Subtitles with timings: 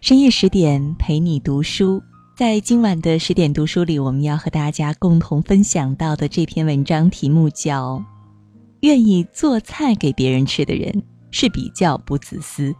[0.00, 2.00] 深夜十点陪你读书，
[2.36, 7.96] 在今晚的十点读书里，我们要和大家共同分享到的这篇文章题目叫
[8.80, 11.02] 《愿意做菜给别人吃的人
[11.32, 12.70] 是比较不自私》。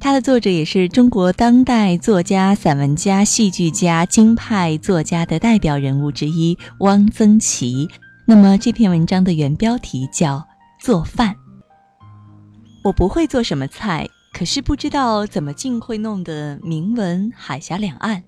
[0.00, 7.88] 它的作者也是中国当代作家、散文家、戏剧家、京派作家的代表人物之一汪曾祺。
[8.26, 10.38] 那么这篇文章的原标题叫
[10.80, 11.32] 《做饭》。
[12.82, 14.08] 我不会做什么菜。
[14.32, 18.22] 可是不知道怎么竟会弄得名闻海峡两岸，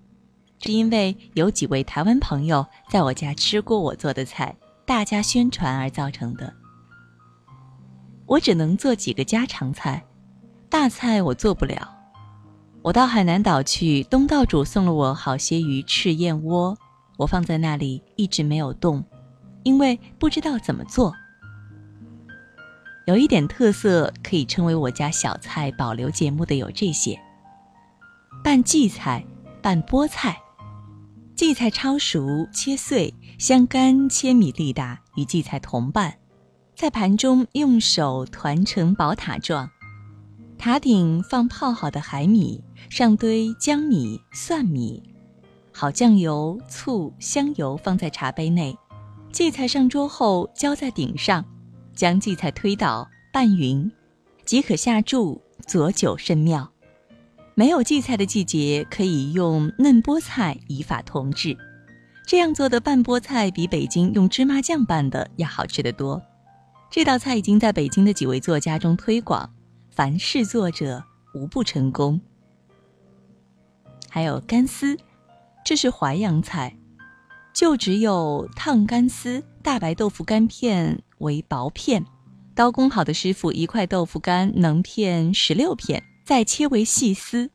[0.60, 6.52] 是因为有几位台湾朋友在我家吃过我做的菜，大家宣传而造成的。
[8.26, 10.04] 我只能做几个家常菜，
[10.68, 11.96] 大菜我做不了。
[12.82, 16.76] 我到海南岛去，东道主送了我好些鱼翅燕窝，
[17.16, 19.04] 我放在那里一直没有动，
[19.62, 21.14] 因为不知道怎么做。
[23.06, 27.18] 有一点特色，可以称为我家小菜保留节目的有这些：
[28.44, 29.24] 拌荠菜、
[29.60, 30.38] 拌菠菜。
[31.34, 36.14] 荠菜焯熟切碎，香干切米粒大，与荠菜同拌，
[36.76, 39.68] 在盘中用手团成宝塔状。
[40.56, 45.02] 塔顶放泡好的海米，上堆姜米、蒜米，
[45.72, 48.78] 好酱油、醋、香油放在茶杯内。
[49.32, 51.44] 荠菜上桌后，浇在顶上。
[51.94, 53.90] 将荠菜推倒拌匀，
[54.44, 56.70] 即可下注佐酒甚妙。
[57.54, 61.56] 没有荠菜的季节，可以用嫩菠菜以法同制。
[62.26, 66.22] 这样做的拌菠菜比北京用芝麻酱拌的要好吃得多。
[66.90, 69.52] 这道菜已经在北京的几位作家中推广，
[69.90, 71.02] 凡试作者
[71.34, 72.20] 无不成功。
[74.08, 74.96] 还有干丝，
[75.64, 76.76] 这是淮扬菜，
[77.52, 81.02] 就只有烫干丝、大白豆腐干片。
[81.22, 82.04] 为薄片，
[82.54, 87.50] 刀工好的师傅一块豆腐干能片十六片，再切为细丝。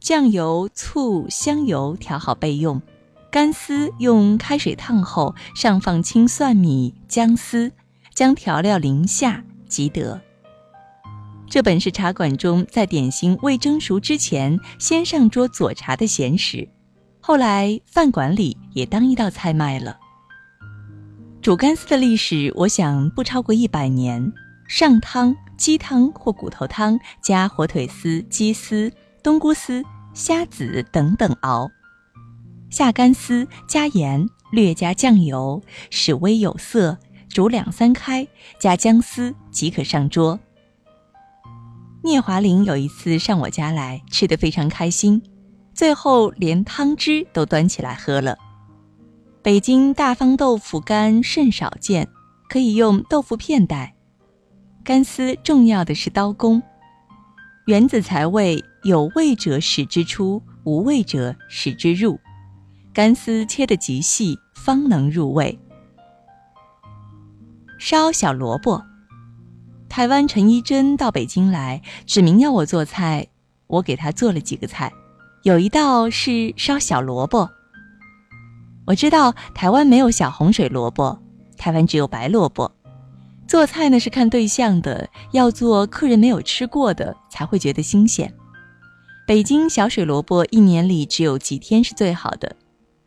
[0.00, 2.82] 酱油、醋、香油调好备用。
[3.30, 7.72] 干丝用开水烫后，上放青蒜米、姜丝，
[8.14, 10.20] 将调料淋下即得。
[11.48, 16.68] 这本是茶馆中在点心未蒸熟之前先上桌佐茶的闲食，
[17.20, 19.98] 后来饭馆里也当一道菜卖了。
[21.44, 24.32] 煮干丝的历史，我想不超过一百年。
[24.66, 28.90] 上汤鸡汤或骨头汤，加火腿丝、鸡丝、
[29.22, 29.84] 冬菇丝、
[30.14, 31.70] 虾子等等熬。
[32.70, 35.60] 下干丝，加盐，略加酱油，
[35.90, 36.96] 使微有色，
[37.28, 38.26] 煮两三开，
[38.58, 40.40] 加姜丝即可上桌。
[42.02, 45.22] 聂华苓有一次上我家来，吃得非常开心，
[45.74, 48.38] 最后连汤汁都端起来喝了。
[49.44, 52.08] 北京大方豆腐干甚少见，
[52.48, 53.94] 可以用豆腐片代。
[54.82, 56.62] 干丝重要的是刀工，
[57.66, 62.18] 原子材味，有味者使之出，无味者使之入。
[62.94, 65.58] 干丝切得极细，方能入味。
[67.78, 68.82] 烧小萝卜，
[69.90, 73.28] 台湾陈一贞到北京来，指明要我做菜，
[73.66, 74.90] 我给他做了几个菜，
[75.42, 77.50] 有一道是烧小萝卜。
[78.86, 81.18] 我知道台湾没有小洪水萝卜，
[81.56, 82.70] 台湾只有白萝卜。
[83.46, 88.32] 做菜呢是看对象的，要做客人没有吃过的才会觉得新鲜。
[89.26, 92.56] 北京小水萝卜一年里只有几天是最好的，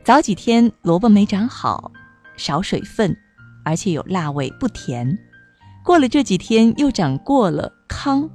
[0.04, 1.92] 早几天萝卜没长好，
[2.38, 3.16] 少水分，
[3.64, 5.18] 而且有辣味不甜。
[5.84, 8.30] 过了这几天又长过了糠。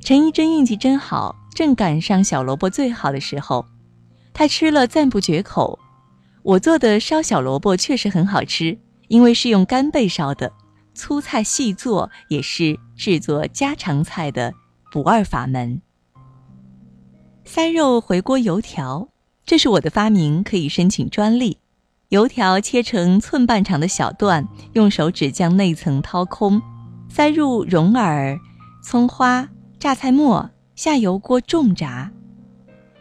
[0.00, 3.64] 陈一贞运气真好，正赶上小萝卜最好的时候，
[4.34, 5.78] 他吃了赞不绝口。
[6.42, 8.76] 我做的烧小萝卜确实很好吃，
[9.08, 10.52] 因为是用干贝烧的，
[10.92, 14.52] 粗菜细做也是制作家常菜的
[14.90, 15.80] 不二法门。
[17.44, 19.08] 塞肉回锅油条，
[19.44, 21.58] 这是我的发明，可以申请专利。
[22.08, 26.60] 油条切成寸半长的小段，用手指将内层掏空，
[27.08, 28.38] 塞入蓉耳、
[28.82, 29.48] 葱花、
[29.78, 32.10] 榨菜末，下油锅重炸。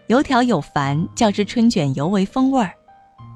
[0.07, 2.73] 油条有凡，较之春卷尤为风味儿。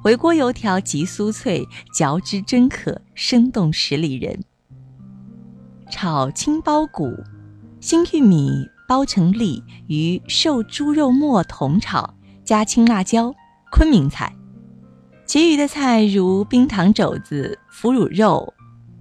[0.06, 4.40] 回锅油条极酥脆，嚼之真可，生动十里人。
[5.90, 7.12] 炒青包谷，
[7.82, 12.14] 新玉米包成粒，与瘦猪肉末同炒，
[12.44, 13.34] 加青辣椒，
[13.72, 14.32] 昆明菜。
[15.26, 18.54] 其余的菜如冰糖肘子、腐乳肉、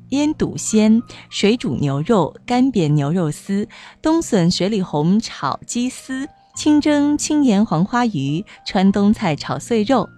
[0.08, 3.68] 腌笃鲜、水煮牛肉、干煸牛肉丝、
[4.00, 10.08] 冬笋水里红炒鸡丝、清蒸青盐黄花鱼、川东菜炒碎肉。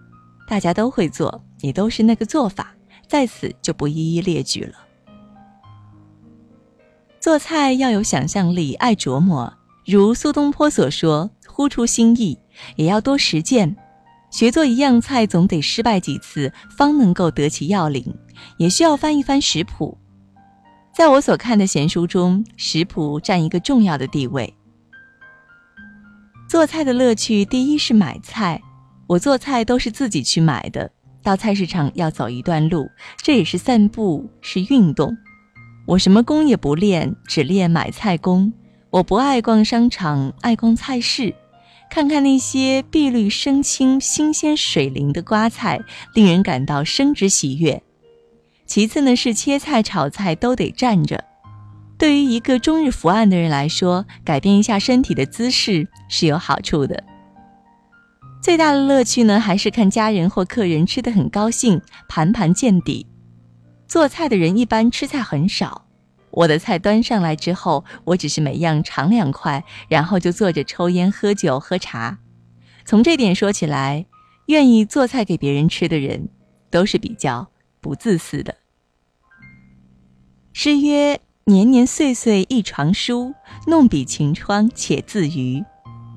[0.47, 2.75] 大家都会做，也都是那个做法，
[3.09, 4.75] 在此就不一一列举了。
[7.21, 9.53] 做菜要有想象力，爱琢磨。
[9.85, 12.39] 如苏东坡所说：“呼出新意，
[12.77, 13.77] 也要多实践。
[14.31, 18.17] 学做一样菜，总得失败几次，方能够得其要领。
[18.59, 19.97] 也需要翻一翻食谱。
[20.95, 24.55] 在我所看的闲书中，食谱占一个重要的地位。
[26.49, 28.61] 做菜的乐趣，第一是买菜。
[29.07, 30.91] 我做菜都是自己去买的，
[31.23, 35.17] 到菜市场要走一段路，这也是散步，是运动。
[35.87, 38.53] 我什么功也不练，只练买菜功。
[38.91, 41.35] 我不爱逛商场，爱逛菜市，
[41.89, 45.81] 看看那些碧绿生青、新鲜水灵的瓜菜，
[46.15, 47.83] 令人感到生之喜悦。
[48.67, 51.23] 其次呢，是切菜、炒菜都得站着。
[51.97, 57.05] 对于一个终日伏案的人来说，改变一下身体的姿势是有好处的。
[58.47, 63.05] 最大的乐趣呢，还是看家人或客人吃得很高兴，盘盘见底。
[63.89, 65.89] 做菜的人一般吃菜很少，
[66.31, 72.21] 我的菜端上来之后，我只是每样尝两块，然后就坐着抽烟、喝酒、喝茶。
[72.85, 74.07] 从这点说起来，
[74.47, 76.29] 愿意做菜给别人吃的人，
[76.71, 77.49] 都是比较
[77.81, 78.55] 不自私的。
[80.53, 81.21] 诗曰。
[81.47, 83.35] 年年岁岁一床书，
[83.67, 85.65] 弄笔晴窗且自娱。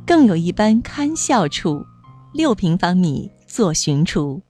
[0.06, 1.86] 更有一般堪笑处，
[2.32, 4.42] 六平方米做寻厨。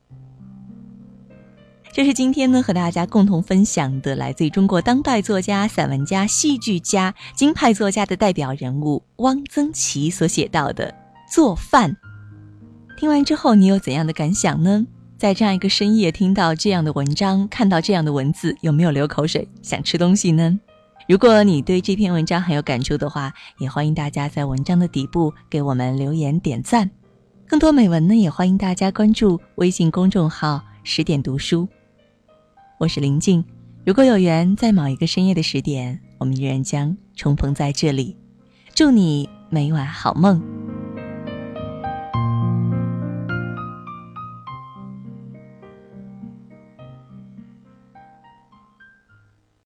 [1.93, 10.93] 这是今天呢和大家共同分享的，来自于中国当代作家、散文家、戏剧家、京派作家的代表人物汪曾祺所写到的
[11.31, 11.95] 做饭。
[12.97, 14.85] 听完之后，你有怎样的感想呢？
[15.17, 20.59] 在这样一个深夜听到这样的文章，看到这样的文字，有没有流口水想吃东西呢？
[21.07, 26.91] 如果你对这篇文章很有感触的话，也欢迎大家在文章的底部给我们留言点赞。
[27.49, 31.67] 更多美文呢，也欢迎大家关注微信公众号“十点读书”。
[32.77, 33.43] 我是林静，
[33.83, 38.15] 如果有缘，在某一个深夜的十点，我们依然将重逢在这里。
[38.75, 40.58] 祝你每晚好梦。